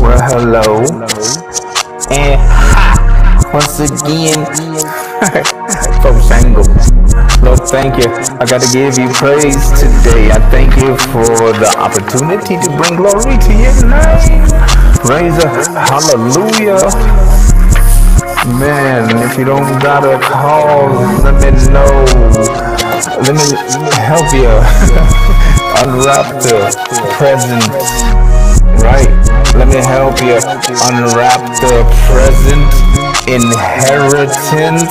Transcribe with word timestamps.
Well, 0.00 0.16
hello. 0.32 0.80
And 2.08 2.40
ha! 2.40 2.96
Once 3.52 3.84
again, 3.84 4.48
folks 6.00 6.30
angle. 6.32 6.64
Lord, 7.44 7.60
thank 7.68 8.00
you. 8.00 8.08
I 8.40 8.48
got 8.48 8.64
to 8.64 8.70
give 8.72 8.96
you 8.96 9.12
praise 9.12 9.60
today. 9.76 10.32
I 10.32 10.40
thank 10.48 10.72
you 10.80 10.96
for 11.12 11.52
the 11.52 11.68
opportunity 11.76 12.56
to 12.56 12.68
bring 12.80 12.96
glory 12.96 13.36
to 13.36 13.52
your 13.52 13.76
name. 13.84 14.48
Praise 15.04 15.36
a 15.36 15.52
hallelujah. 15.76 16.80
Man, 18.56 19.04
if 19.28 19.36
you 19.36 19.44
don't 19.44 19.68
got 19.82 20.02
a 20.02 20.18
call, 20.18 20.88
let 21.20 21.36
me 21.44 21.50
know. 21.68 21.92
Let 23.20 23.36
me 23.36 23.52
help 24.00 24.32
you 24.32 24.48
unwrap 25.84 26.40
the 26.40 26.72
present. 27.18 28.39
Right? 28.80 29.08
Let 29.54 29.68
me 29.68 29.76
help 29.76 30.20
you 30.20 30.36
unwrap 30.88 31.40
the 31.60 31.84
present 32.08 32.70
inheritance 33.28 34.88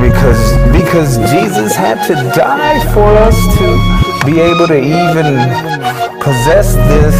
because 0.00 0.56
because 0.72 1.18
Jesus 1.30 1.74
had 1.74 2.06
to 2.06 2.14
die 2.34 2.80
for 2.94 3.10
us 3.26 3.36
to 3.58 4.26
be 4.26 4.40
able 4.40 4.66
to 4.66 4.78
even 4.78 5.38
possess 6.20 6.74
this 6.88 7.16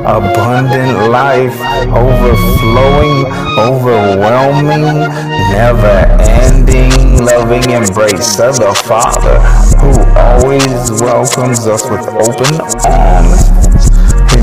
abundant 0.00 1.10
life, 1.10 1.54
overflowing, 1.92 3.26
overwhelming, 3.58 5.06
never 5.52 6.06
ending, 6.28 7.24
loving 7.24 7.70
embrace 7.70 8.40
of 8.40 8.56
the 8.56 8.74
Father 8.86 9.38
who 9.78 9.92
always 10.18 10.90
welcomes 11.02 11.66
us 11.66 11.88
with 11.88 12.06
open 12.08 12.60
arms. 12.86 13.69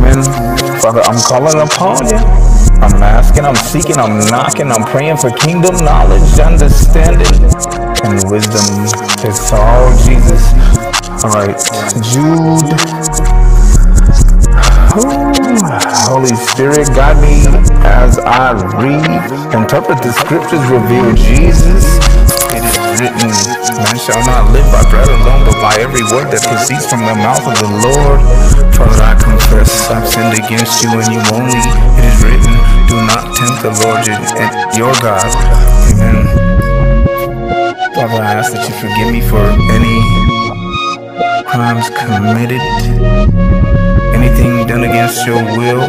Amen. 0.08 0.24
Father, 0.80 1.02
I'm 1.02 1.20
calling 1.22 1.60
upon 1.60 2.08
you. 2.08 2.16
I'm 2.80 3.04
asking, 3.04 3.44
I'm 3.44 3.56
seeking, 3.56 3.98
I'm 3.98 4.20
knocking, 4.30 4.72
I'm 4.72 4.84
praying 4.84 5.18
for 5.18 5.32
kingdom 5.32 5.76
knowledge, 5.84 6.40
understanding, 6.40 7.28
and 8.06 8.32
wisdom. 8.32 8.64
It's 9.28 9.52
all 9.52 9.92
Jesus. 10.06 10.54
All 11.24 11.32
right, 11.32 11.58
Jude. 12.08 12.72
Holy 16.08 16.36
Spirit, 16.36 16.88
guide 16.96 17.22
me 17.22 17.44
as 17.84 18.18
I 18.20 18.54
read, 18.80 19.54
interpret 19.54 20.02
the 20.02 20.14
scriptures, 20.14 20.64
reveal 20.70 21.14
Jesus. 21.16 22.07
Written, 22.98 23.30
Man 23.78 23.94
shall 24.02 24.26
not 24.26 24.50
live 24.50 24.66
by 24.74 24.82
bread 24.90 25.06
alone, 25.06 25.46
but 25.46 25.54
by 25.62 25.78
every 25.78 26.02
word 26.02 26.34
that 26.34 26.42
proceeds 26.42 26.90
from 26.90 27.06
the 27.06 27.14
mouth 27.14 27.46
of 27.46 27.54
the 27.62 27.70
Lord. 27.70 28.18
Father, 28.74 29.06
I 29.06 29.14
confess 29.14 29.70
I've 29.94 30.10
sinned 30.10 30.34
against 30.34 30.82
you 30.82 30.90
and 30.98 31.06
you 31.14 31.22
only. 31.30 31.62
It 32.02 32.10
is 32.10 32.18
written, 32.26 32.58
Do 32.90 32.98
not 33.06 33.38
tempt 33.38 33.62
the 33.62 33.70
Lord 33.86 34.02
your 34.74 34.98
God. 34.98 35.30
Amen. 35.94 36.26
Father, 37.94 38.18
I 38.18 38.42
ask 38.42 38.50
that 38.58 38.66
you 38.66 38.74
forgive 38.82 39.14
me 39.14 39.22
for 39.22 39.46
any 39.46 40.02
crimes 41.46 41.94
committed, 41.94 42.66
anything 44.18 44.66
done 44.66 44.90
against 44.90 45.22
your 45.22 45.46
will, 45.54 45.86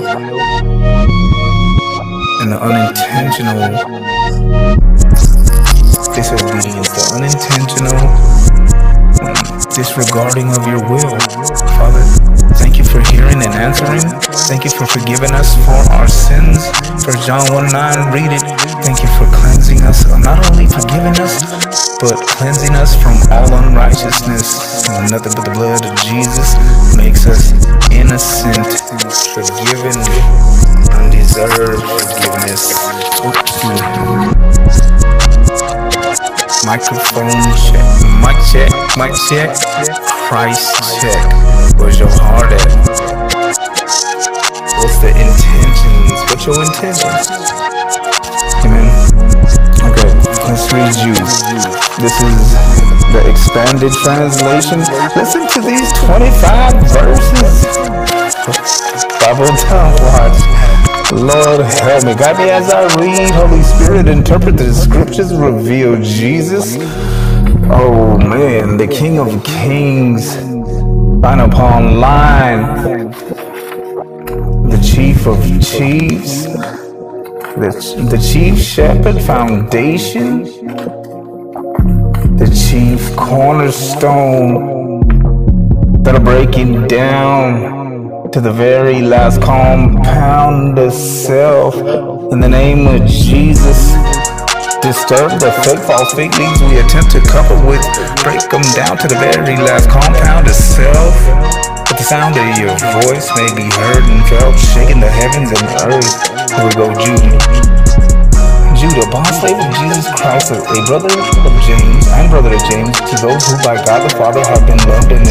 and 2.45 2.53
the 2.53 2.61
unintentional 2.61 4.85
disobedience, 6.19 6.91
the 6.99 7.05
unintentional 7.15 7.95
disregarding 9.71 10.51
of 10.51 10.67
your 10.67 10.83
will. 10.91 11.15
Father, 11.79 12.03
thank 12.59 12.75
you 12.75 12.83
for 12.83 12.99
hearing 13.15 13.39
and 13.39 13.55
answering. 13.55 14.03
Thank 14.51 14.67
you 14.67 14.73
for 14.75 14.83
forgiving 14.83 15.31
us 15.31 15.55
for 15.63 15.79
our 15.95 16.11
sins. 16.11 16.59
For 17.07 17.15
John 17.23 17.47
1 17.55 17.71
9, 17.71 18.11
read 18.11 18.35
it. 18.35 18.43
Thank 18.83 18.99
you 18.99 19.11
for 19.15 19.31
cleansing 19.31 19.79
us, 19.87 20.11
uh, 20.11 20.19
not 20.19 20.43
only 20.51 20.67
forgiving 20.67 21.15
us, 21.23 21.39
but 22.03 22.19
cleansing 22.35 22.75
us 22.75 22.99
from 22.99 23.15
all 23.31 23.55
unrighteousness. 23.55 24.91
Nothing 25.15 25.39
but 25.39 25.47
the 25.47 25.55
blood 25.55 25.87
of 25.87 25.95
Jesus 26.03 26.59
makes 26.99 27.31
us 27.31 27.55
innocent, 27.95 28.67
forgiven, 29.39 29.95
undeserved 30.99 31.87
forgiveness. 31.87 32.75
Microphone 36.69 37.33
check, 37.57 37.81
mic 38.21 38.37
check, 38.53 38.69
mic 39.01 39.17
check, 39.31 39.57
price 40.29 40.69
check. 41.01 41.17
Where's 41.81 41.99
your 41.99 42.13
heart 42.13 42.53
at? 42.53 42.61
What's 44.77 45.01
the 45.01 45.09
intentions? 45.17 46.13
What's 46.29 46.45
your 46.45 46.61
intentions? 46.61 47.25
Amen. 48.69 48.85
Okay, 49.81 50.13
let's 50.45 50.69
read 50.69 50.93
Jude. 50.93 51.17
This 52.05 52.21
is 52.21 52.53
the 53.17 53.25
expanded 53.25 53.93
translation. 54.05 54.85
Listen 55.17 55.49
to 55.49 55.65
these 55.65 55.89
25 56.05 56.85
verses. 56.85 57.65
Bible 59.25 59.57
time 59.65 59.97
watch. 60.05 60.98
Lord 61.13 61.61
help 61.65 62.05
me. 62.05 62.15
Guide 62.15 62.37
me 62.37 62.51
as 62.51 62.69
I 62.71 62.85
read. 63.01 63.31
Holy 63.31 63.63
Spirit, 63.63 64.09
interpret 64.09 64.59
the 64.59 64.75
scriptures, 64.75 65.35
reveal 65.35 66.01
Jesus. 66.03 66.77
Oh 67.71 68.19
man, 68.19 68.77
the 68.77 68.87
King 68.87 69.19
of 69.19 69.43
Kings, 69.43 70.37
line 70.37 71.41
upon 71.41 71.99
line, 71.99 73.11
the 74.69 74.79
Chief 74.83 75.27
of 75.27 75.43
Chiefs, 75.63 76.45
the, 77.57 77.71
the 78.11 78.19
Chief 78.19 78.59
Shepherd 78.59 79.23
Foundation, 79.23 80.45
the 82.37 82.49
Chief 82.71 83.17
Cornerstone 83.17 84.69
that 86.03 86.15
are 86.15 86.21
breaking 86.21 86.87
down 86.87 87.78
to 88.33 88.41
the 88.43 88.53
very 88.53 89.01
last 89.01 89.41
compound 89.41 90.79
itself. 90.79 91.75
In 92.33 92.41
the 92.41 92.49
name 92.49 92.87
of 92.87 93.07
Jesus, 93.09 93.93
disturb 94.83 95.41
the 95.41 95.51
fake 95.65 95.81
false 95.81 96.13
fake 96.13 96.37
leads 96.37 96.61
we 96.61 96.79
attempt 96.79 97.13
to 97.13 97.21
cover 97.21 97.57
with, 97.67 97.81
break 98.23 98.41
them 98.51 98.63
down 98.77 98.99
to 98.99 99.09
the 99.09 99.17
very 99.17 99.57
last 99.57 99.89
compound 99.89 100.47
itself. 100.47 101.15
But 101.89 101.97
the 101.97 102.05
sound 102.05 102.37
of 102.37 102.59
your 102.59 102.77
voice 103.03 103.31
may 103.35 103.49
be 103.57 103.71
heard 103.73 104.05
and 104.05 104.21
felt, 104.29 104.59
shaking 104.59 105.01
the 105.01 105.09
heavens 105.09 105.49
and 105.49 105.65
earth. 105.89 106.53
Here 106.53 106.65
we 106.67 106.75
go, 106.75 106.93
Jude. 107.01 107.88
Judah, 108.79 109.11
bond 109.11 109.27
slave 109.43 109.59
of 109.59 109.71
Jesus 109.83 110.07
Christ, 110.15 110.55
a 110.55 110.81
brother 110.87 111.11
of 111.11 111.55
James 111.67 112.07
and 112.15 112.31
brother 112.31 112.55
of 112.55 112.63
James, 112.71 112.95
to 113.11 113.15
those 113.19 113.43
who 113.51 113.59
by 113.67 113.75
God 113.75 114.07
the 114.07 114.15
Father 114.15 114.39
have 114.39 114.63
been 114.71 114.79
loved 114.87 115.11
and, 115.11 115.27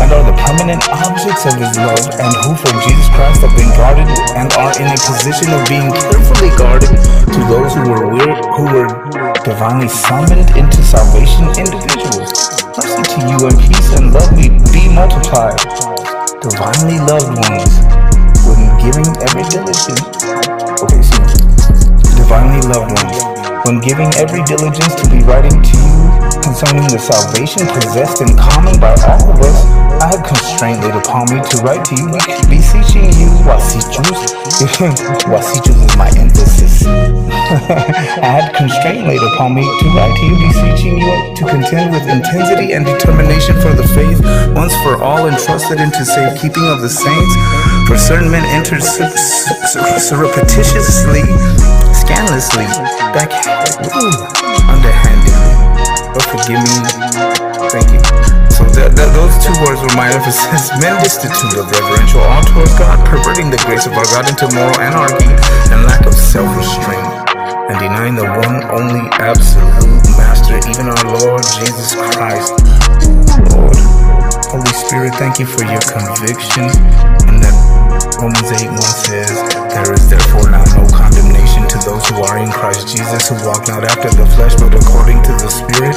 and 0.00 0.08
are 0.08 0.24
the 0.24 0.32
permanent 0.40 0.80
objects 0.88 1.44
of 1.44 1.60
his 1.60 1.76
love, 1.76 2.00
and 2.16 2.32
who 2.40 2.56
for 2.56 2.72
Jesus 2.88 3.04
Christ 3.12 3.44
have 3.44 3.52
been 3.52 3.68
guarded 3.76 4.08
and 4.32 4.48
are 4.56 4.72
in 4.80 4.88
a 4.88 4.96
position 5.04 5.52
of 5.52 5.60
being 5.68 5.92
carefully 6.08 6.48
guarded, 6.56 6.88
to 7.36 7.40
those 7.52 7.76
who 7.76 7.84
were 7.84 8.08
weird, 8.16 8.40
who 8.56 8.64
were 8.64 8.88
divinely 9.44 9.92
summoned 9.92 10.48
into 10.56 10.80
salvation 10.80 11.52
individuals. 11.52 12.32
Mercy 12.80 13.04
to 13.12 13.20
you 13.28 13.38
and 13.44 13.60
peace 13.60 13.92
and 13.92 14.08
love 14.16 14.32
be 14.72 14.88
multiplied. 14.88 15.60
Divinely 16.40 16.96
loved 17.04 17.28
ones, 17.44 17.72
when 18.48 18.72
giving 18.80 19.04
every 19.20 19.44
diligence. 19.52 20.00
Okay, 20.80 21.04
divinely 22.26 22.58
loved 22.66 22.90
ones, 22.90 23.22
when 23.62 23.78
giving 23.78 24.10
every 24.18 24.42
diligence 24.50 24.98
to 24.98 25.06
be 25.14 25.22
writing 25.30 25.54
to 25.62 25.78
you 25.78 26.10
concerning 26.42 26.82
the 26.90 26.98
salvation 26.98 27.62
possessed 27.70 28.18
in 28.18 28.26
common 28.34 28.74
by 28.82 28.90
all 29.06 29.30
of 29.30 29.38
us, 29.38 29.62
I 30.02 30.10
have 30.10 30.26
constrained 30.26 30.82
it 30.82 30.90
upon 30.90 31.30
me 31.30 31.38
to 31.38 31.56
write 31.62 31.86
to 31.86 31.94
you, 31.94 32.10
beseeching 32.50 33.14
you, 33.14 33.30
wasichus, 33.46 34.34
wasichus 35.30 35.78
is 35.86 35.94
my 35.94 36.10
emphasis. 36.18 36.82
I 36.90 38.26
had 38.26 38.50
constraint 38.58 39.06
laid 39.06 39.22
upon 39.22 39.54
me 39.54 39.62
to 39.62 39.86
write 39.94 40.18
to 40.18 40.26
you, 40.26 40.34
beseeching 40.50 40.98
you 40.98 41.30
to 41.30 41.46
contend 41.46 41.94
with 41.94 42.10
intensity 42.10 42.74
and 42.74 42.82
determination 42.84 43.54
for 43.62 43.70
the 43.70 43.86
faith 43.94 44.18
once 44.50 44.74
for 44.82 44.98
all 44.98 45.30
entrusted 45.30 45.78
into 45.78 46.02
safekeeping 46.04 46.66
of 46.74 46.82
the 46.82 46.90
saints. 46.90 47.34
For 47.86 47.94
certain 47.96 48.34
men 48.34 48.42
entered 48.50 48.82
surreptitiously 48.82 51.22
scandalously, 52.06 52.62
back 53.10 53.34
ooh, 53.82 54.14
underhandedly. 54.70 55.54
Oh, 56.14 56.22
forgive 56.30 56.62
me. 56.62 56.78
Thank 57.74 57.90
you. 57.90 58.00
So 58.54 58.62
that, 58.78 58.94
those 58.94 59.34
two 59.42 59.52
words 59.66 59.82
were 59.82 59.90
my 59.98 60.06
emphasis. 60.14 60.70
Men 60.82 60.94
destitute 61.02 61.58
of 61.58 61.66
reverential 61.66 62.22
awe 62.22 62.46
towards 62.46 62.78
God, 62.78 63.02
perverting 63.10 63.50
the 63.50 63.58
grace 63.66 63.90
of 63.90 63.98
our 63.98 64.06
God 64.14 64.30
into 64.30 64.46
moral 64.54 64.78
anarchy 64.78 65.26
and 65.74 65.82
lack 65.82 66.06
of 66.06 66.14
self-restraint, 66.14 67.10
and 67.74 67.76
denying 67.82 68.14
the 68.14 68.28
one 68.38 68.62
only 68.70 69.10
absolute 69.18 70.06
Master, 70.14 70.62
even 70.70 70.86
our 70.86 71.02
Lord 71.10 71.42
Jesus 71.58 71.98
Christ. 72.14 72.54
Lord, 73.50 73.76
Holy 74.54 74.74
Spirit, 74.78 75.12
thank 75.18 75.42
you 75.42 75.46
for 75.46 75.66
your 75.66 75.82
conviction 75.90 76.70
and 77.26 77.42
that 77.42 77.56
Romans 78.22 78.48
8 78.48 78.70
1 78.70 78.78
says 78.78 79.36
to 81.86 82.14
walk 82.18 82.42
in 82.42 82.50
Christ 82.50 82.88
Jesus, 82.88 83.28
who 83.28 83.36
walk 83.46 83.68
not 83.68 83.84
after 83.84 84.10
the 84.10 84.26
flesh, 84.34 84.58
but 84.58 84.74
according 84.74 85.22
to 85.22 85.32
the 85.38 85.46
Spirit. 85.46 85.94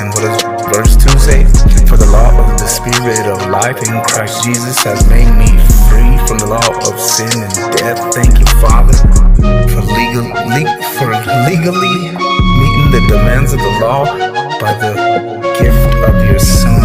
And 0.00 0.08
what 0.08 0.24
does 0.24 0.40
verse 0.72 0.96
2 0.96 1.12
say? 1.20 1.44
For 1.84 2.00
the 2.00 2.08
law 2.08 2.32
of 2.32 2.56
the 2.56 2.64
Spirit 2.64 3.28
of 3.28 3.36
life 3.52 3.76
in 3.84 4.00
Christ 4.08 4.44
Jesus 4.44 4.80
has 4.84 5.06
made 5.12 5.28
me 5.36 5.52
free 5.92 6.16
from 6.24 6.40
the 6.40 6.48
law 6.48 6.64
of 6.88 6.98
sin 6.98 7.28
and 7.28 7.52
death. 7.76 8.00
Thank 8.16 8.40
you, 8.40 8.48
Father, 8.64 8.96
for, 9.76 9.84
for 9.84 11.12
legally 11.44 12.16
meeting 12.16 12.88
the 12.96 13.04
demands 13.04 13.52
of 13.52 13.60
the 13.60 13.78
law 13.84 14.06
by 14.56 14.72
the 14.80 14.96
gift 15.60 15.96
of 16.00 16.16
your 16.24 16.40
Son. 16.40 16.80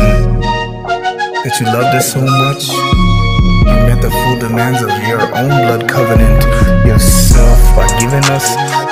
That 1.40 1.56
you 1.58 1.68
loved 1.68 1.96
us 1.96 2.12
so 2.12 2.20
much 2.20 3.21
met 3.66 4.02
the 4.02 4.10
full 4.10 4.40
demands 4.40 4.82
of 4.82 4.90
your 5.08 5.22
own 5.36 5.50
blood 5.50 5.90
covenant 5.90 6.42
yourself 6.86 7.60
by 7.76 7.88
giving 8.00 8.24
us 8.34 8.46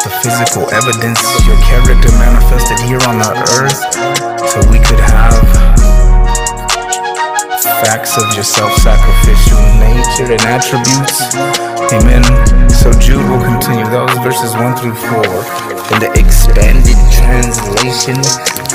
the 0.04 0.12
physical 0.22 0.70
evidence, 0.72 1.20
your 1.46 1.58
character 1.66 2.12
manifested 2.18 2.80
here 2.86 3.02
on 3.10 3.18
the 3.20 3.32
earth, 3.60 3.80
so 4.50 4.58
we 4.72 4.80
could 4.80 5.00
have 5.00 5.44
facts 7.84 8.18
of 8.18 8.28
your 8.36 8.44
self-sacrificial 8.44 9.60
nature 9.80 10.32
and 10.32 10.42
attributes. 10.48 11.34
Amen. 11.94 12.24
So 12.70 12.92
Jude 13.00 13.26
will 13.30 13.44
continue. 13.44 13.86
those 13.90 14.12
verses 14.20 14.54
1 14.54 14.76
through 14.78 14.96
4 14.96 15.18
in 15.94 16.00
the 16.00 16.12
expanded 16.16 16.98
translation. 17.12 18.20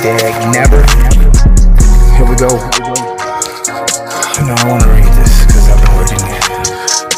Dag 0.01 0.35
never. 0.51 0.81
Here 2.17 2.27
we 2.27 2.35
go. 2.35 2.49
Now 4.45 4.55
I 4.57 4.67
want 4.67 4.83
to 4.83 4.89
read 4.89 5.05
this. 5.05 5.54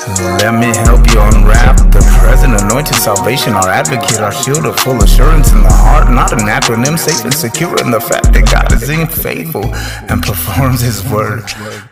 Let 0.07 0.53
me 0.53 0.67
help 0.67 1.05
you 1.11 1.19
unwrap 1.19 1.75
the 1.91 1.99
present 2.21 2.53
anointed 2.61 2.95
salvation, 2.95 3.51
our 3.51 3.67
advocate, 3.67 4.19
our 4.19 4.31
shield 4.31 4.65
of 4.65 4.79
full 4.79 5.03
assurance 5.03 5.51
in 5.51 5.61
the 5.61 5.69
heart, 5.69 6.09
not 6.09 6.31
an 6.31 6.47
acronym, 6.47 6.97
safe 6.97 7.25
and 7.25 7.33
secure 7.33 7.75
in 7.81 7.91
the 7.91 7.99
fact 7.99 8.31
that 8.31 8.49
God 8.49 8.71
is 8.71 8.89
in 8.89 9.05
faithful 9.07 9.65
and 9.75 10.23
performs 10.23 10.79
His 10.79 11.03
word, 11.11 11.43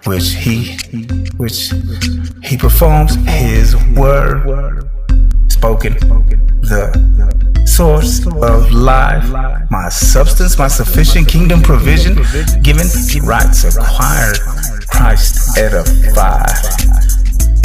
which 0.05 0.31
He, 0.31 0.77
which 1.35 1.73
He 2.41 2.55
performs 2.55 3.15
His 3.27 3.75
word. 3.97 4.89
Spoken, 5.49 5.95
the 6.63 7.63
source 7.67 8.25
of 8.25 8.71
life, 8.71 9.29
my 9.69 9.89
substance, 9.89 10.57
my 10.57 10.69
sufficient 10.69 11.27
kingdom 11.27 11.61
provision, 11.61 12.15
given 12.63 12.87
rights 13.25 13.65
acquired, 13.75 14.39
Christ 14.87 15.57
edified. 15.57 17.14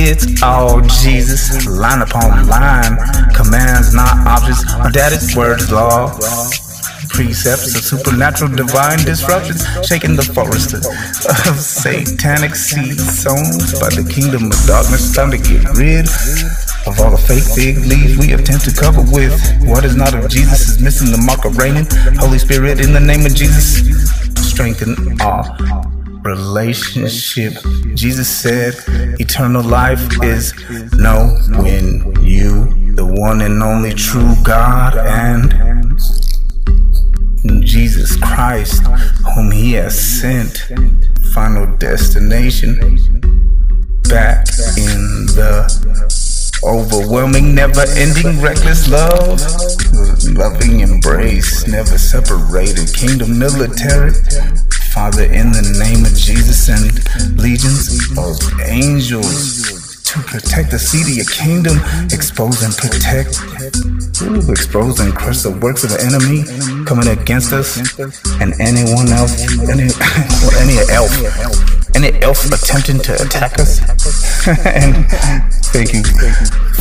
It's 0.03 0.43
all 0.43 0.81
Jesus, 0.81 1.67
line 1.69 2.01
upon 2.01 2.49
line, 2.49 2.97
commands, 3.35 3.93
not 3.93 4.27
objects. 4.27 4.65
My 4.79 4.91
daddy's 4.91 5.37
words, 5.37 5.71
law, 5.71 6.09
precepts 7.11 7.77
of 7.77 7.85
supernatural 7.85 8.51
divine 8.57 9.05
disruptions, 9.05 9.61
shaking 9.87 10.17
the 10.17 10.23
forest 10.23 10.73
of 10.73 11.61
satanic 11.61 12.55
seeds 12.55 13.05
sown 13.13 13.45
by 13.77 13.93
the 13.93 14.09
kingdom 14.09 14.49
of 14.49 14.57
darkness. 14.65 15.15
Time 15.15 15.31
to 15.33 15.37
get 15.37 15.69
rid 15.77 16.09
of 16.89 16.97
all 16.99 17.11
the 17.11 17.21
fake 17.21 17.45
fig 17.45 17.77
leaves 17.85 18.17
we 18.17 18.33
attempt 18.33 18.65
to 18.65 18.73
cover 18.73 19.03
with. 19.03 19.37
What 19.69 19.85
is 19.85 19.97
not 19.97 20.15
of 20.15 20.31
Jesus 20.31 20.67
is 20.67 20.81
missing 20.81 21.13
the 21.13 21.21
mark 21.21 21.45
of 21.45 21.59
reigning. 21.59 21.85
Holy 22.17 22.39
Spirit, 22.39 22.81
in 22.81 22.95
the 22.95 23.01
name 23.01 23.27
of 23.27 23.35
Jesus, 23.35 23.85
strengthen 24.49 25.21
all 25.21 25.45
relationship. 26.23 27.55
Jesus 27.95 28.29
said, 28.29 28.75
Eternal 29.21 29.63
life 29.63 30.23
is 30.23 30.53
know 30.93 31.37
when 31.63 32.15
you, 32.23 32.95
the 32.95 33.07
one 33.07 33.41
and 33.41 33.63
only 33.63 33.93
true 33.95 34.35
God, 34.45 34.97
and 34.97 35.99
Jesus 37.65 38.17
Christ, 38.17 38.83
whom 39.35 39.51
He 39.51 39.73
has 39.73 39.99
sent, 39.99 40.69
final 41.33 41.77
destination, 41.77 42.75
back 44.09 44.49
in 44.77 45.27
the 45.37 45.81
overwhelming, 46.63 47.55
never 47.55 47.85
ending, 47.97 48.41
reckless 48.41 48.89
love, 48.89 49.41
loving 50.37 50.81
embrace, 50.81 51.67
never 51.67 51.97
separated, 51.97 52.93
kingdom 52.95 53.39
military 53.39 54.13
Father, 54.93 55.23
in 55.23 55.53
the 55.53 55.63
name 55.79 56.05
of 56.05 56.15
Jesus 56.19 56.69
and 56.69 56.91
legions 57.39 58.11
of 58.19 58.35
angels 58.67 60.03
to 60.03 60.19
protect 60.27 60.73
the 60.73 60.79
seed 60.79 61.07
of 61.07 61.15
your 61.15 61.31
kingdom, 61.31 61.79
expose 62.11 62.59
and 62.67 62.75
protect, 62.75 63.39
ooh, 64.27 64.51
expose 64.51 64.99
and 64.99 65.15
crush 65.15 65.47
the 65.47 65.55
works 65.63 65.85
of 65.85 65.91
the 65.95 66.01
enemy 66.03 66.43
coming 66.85 67.07
against 67.07 67.53
us 67.53 67.79
and 68.43 68.51
anyone 68.59 69.07
else, 69.15 69.39
any, 69.71 69.95
or 70.43 70.51
any 70.67 70.83
elf, 70.91 71.15
any 71.95 72.11
elf 72.27 72.43
attempting 72.51 72.99
to 72.99 73.15
attack 73.15 73.59
us. 73.63 73.79
and 74.67 75.07
thank 75.71 75.95
you, 75.95 76.03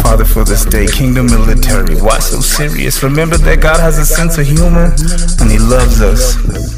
Father, 0.01 0.25
for 0.25 0.43
this 0.43 0.65
day. 0.65 0.87
Kingdom 0.87 1.27
military. 1.27 1.93
Why 2.01 2.17
so 2.17 2.41
serious? 2.41 3.03
Remember 3.03 3.37
that 3.37 3.61
God 3.61 3.79
has 3.79 3.99
a 3.99 4.05
sense 4.05 4.39
of 4.39 4.47
humor 4.47 4.95
and 5.39 5.51
He 5.51 5.59
loves 5.59 6.01
us 6.01 6.68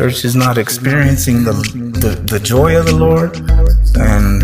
church 0.00 0.24
is 0.24 0.34
not 0.34 0.56
experiencing 0.56 1.44
the, 1.44 1.52
the, 2.00 2.16
the 2.24 2.40
joy 2.40 2.74
of 2.74 2.86
the 2.86 2.96
Lord. 2.96 3.36
And 4.00 4.40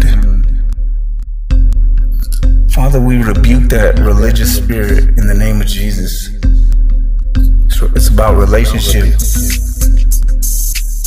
Father, 2.73 3.01
we 3.01 3.23
rebuke 3.23 3.71
that 3.71 3.99
religious 3.99 4.55
spirit 4.55 5.17
in 5.17 5.27
the 5.27 5.33
name 5.33 5.63
of 5.63 5.67
Jesus. 5.67 6.29
It's 7.97 8.09
about 8.09 8.37
relationship. 8.37 9.17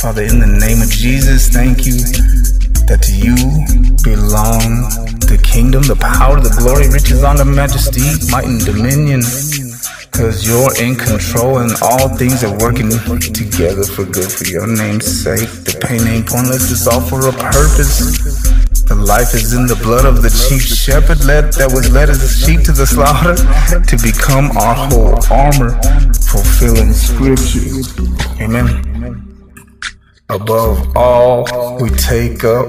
Father, 0.02 0.26
in 0.26 0.40
the 0.42 0.50
name 0.58 0.82
of 0.82 0.90
Jesus, 0.90 1.48
thank 1.48 1.86
you 1.86 2.02
that 2.90 3.06
to 3.06 3.14
you 3.14 3.38
belong 4.02 4.90
the 5.30 5.38
kingdom, 5.46 5.86
the 5.86 5.94
power, 5.94 6.40
the 6.40 6.50
glory, 6.58 6.90
riches, 6.90 7.22
honor, 7.22 7.44
majesty, 7.44 8.02
might, 8.32 8.46
and 8.46 8.58
dominion. 8.66 9.22
Cause 10.20 10.46
you're 10.46 10.76
in 10.76 10.96
control 10.96 11.60
and 11.60 11.72
all 11.80 12.14
things 12.14 12.44
are 12.44 12.52
working 12.58 12.90
together 13.32 13.84
for 13.84 14.04
good 14.04 14.30
for 14.30 14.44
your 14.44 14.66
name's 14.66 15.06
sake. 15.06 15.48
The 15.64 15.80
pain 15.80 16.06
ain't 16.06 16.28
pointless, 16.28 16.70
it's 16.70 16.86
all 16.86 17.00
for 17.00 17.26
a 17.26 17.32
purpose. 17.32 18.20
The 18.84 18.96
life 18.96 19.32
is 19.32 19.54
in 19.54 19.66
the 19.66 19.76
blood 19.76 20.04
of 20.04 20.20
the 20.20 20.28
chief 20.28 20.60
shepherd 20.60 21.24
led, 21.24 21.54
that 21.54 21.72
was 21.72 21.90
led 21.90 22.10
as 22.10 22.22
a 22.22 22.28
sheep 22.28 22.60
to 22.64 22.72
the 22.72 22.84
slaughter 22.84 23.34
to 23.80 23.96
become 23.96 24.54
our 24.58 24.74
whole 24.92 25.16
armor, 25.32 25.80
fulfilling 26.28 26.92
scripture. 26.92 27.80
Amen. 28.44 29.24
Above 30.28 30.94
all, 30.98 31.80
we 31.80 31.88
take 31.96 32.44
up 32.44 32.68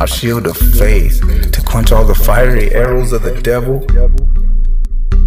our 0.00 0.06
shield 0.06 0.46
of 0.46 0.56
faith 0.56 1.20
to 1.52 1.62
quench 1.66 1.92
all 1.92 2.06
the 2.06 2.14
fiery 2.14 2.72
arrows 2.72 3.12
of 3.12 3.20
the 3.20 3.38
devil 3.42 3.84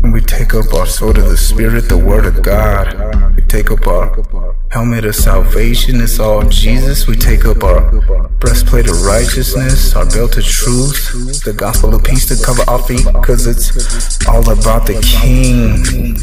we 0.03 0.19
take 0.21 0.53
up 0.53 0.73
our 0.73 0.85
sword 0.85 1.17
of 1.17 1.29
the 1.29 1.37
Spirit, 1.37 1.87
the 1.87 1.97
Word 1.97 2.25
of 2.25 2.41
God. 2.41 3.35
We 3.35 3.43
take 3.43 3.71
up 3.71 3.85
our 3.87 4.55
helmet 4.71 5.05
of 5.05 5.15
salvation, 5.15 6.01
it's 6.01 6.19
all 6.19 6.43
Jesus. 6.43 7.07
We 7.07 7.15
take 7.15 7.45
up 7.45 7.63
our 7.63 7.91
breastplate 8.39 8.89
of 8.89 9.03
righteousness, 9.03 9.95
our 9.95 10.05
belt 10.05 10.37
of 10.37 10.43
truth, 10.43 11.43
the 11.43 11.53
gospel 11.53 11.93
of 11.93 12.03
peace 12.03 12.25
to 12.27 12.43
cover 12.43 12.63
our 12.69 12.81
feet, 12.81 13.05
because 13.13 13.45
it's 13.47 14.27
all 14.27 14.49
about 14.49 14.87
the 14.87 14.99
King 15.01 16.15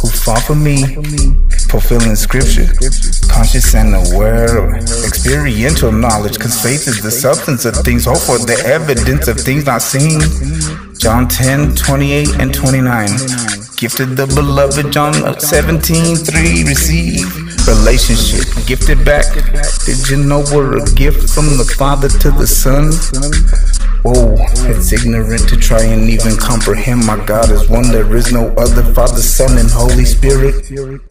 who 0.00 0.08
fought 0.08 0.42
for 0.42 0.54
me, 0.54 0.94
fulfilling 1.68 2.14
scripture, 2.14 2.66
conscious 3.28 3.74
and 3.74 3.94
aware 3.94 4.76
experiential 5.04 5.90
knowledge, 5.90 6.34
because 6.34 6.62
faith 6.62 6.86
is 6.86 7.02
the 7.02 7.10
substance 7.10 7.64
of 7.64 7.74
things 7.78 8.04
hoped 8.04 8.22
for, 8.22 8.38
the 8.38 8.62
evidence 8.64 9.26
of 9.26 9.38
things 9.38 9.66
not 9.66 9.82
seen. 9.82 10.20
John 10.98 11.28
10, 11.28 11.76
28 11.76 12.40
and 12.40 12.52
29. 12.52 13.06
Gifted 13.76 14.16
the 14.16 14.26
beloved, 14.34 14.92
John 14.92 15.14
17, 15.38 16.16
3. 16.16 16.64
Receive 16.64 17.24
relationship. 17.68 18.66
Gifted 18.66 19.04
back. 19.04 19.24
Did 19.86 20.08
you 20.08 20.24
know 20.24 20.42
we're 20.52 20.78
a 20.78 20.84
gift 20.94 21.30
from 21.30 21.56
the 21.56 21.64
Father 21.78 22.08
to 22.08 22.30
the 22.32 22.46
Son? 22.46 22.90
Oh, 24.04 24.34
it's 24.68 24.92
ignorant 24.92 25.48
to 25.48 25.56
try 25.56 25.82
and 25.82 26.10
even 26.10 26.36
comprehend. 26.36 27.06
My 27.06 27.24
God 27.24 27.50
is 27.50 27.68
one, 27.68 27.90
there 27.92 28.16
is 28.16 28.32
no 28.32 28.48
other. 28.56 28.82
Father, 28.94 29.22
Son, 29.22 29.56
and 29.56 29.70
Holy 29.70 30.04
Spirit. 30.04 31.07